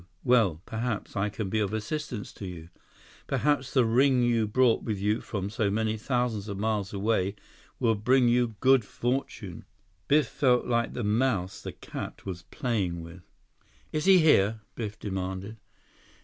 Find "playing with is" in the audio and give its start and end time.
12.41-14.05